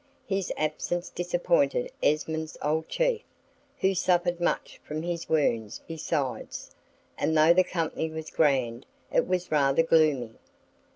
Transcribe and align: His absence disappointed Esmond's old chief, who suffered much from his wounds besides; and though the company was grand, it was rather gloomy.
His 0.25 0.51
absence 0.57 1.11
disappointed 1.11 1.91
Esmond's 2.01 2.57
old 2.63 2.89
chief, 2.89 3.21
who 3.81 3.93
suffered 3.93 4.41
much 4.41 4.79
from 4.83 5.03
his 5.03 5.29
wounds 5.29 5.83
besides; 5.87 6.71
and 7.19 7.37
though 7.37 7.53
the 7.53 7.63
company 7.63 8.09
was 8.09 8.31
grand, 8.31 8.87
it 9.13 9.27
was 9.27 9.51
rather 9.51 9.83
gloomy. 9.83 10.39